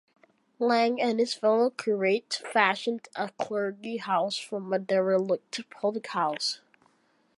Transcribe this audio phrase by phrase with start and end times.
[0.57, 6.59] Lang and his fellow curates fashioned a clergy house from a derelict public house.